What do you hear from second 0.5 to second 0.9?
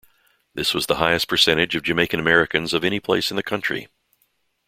This was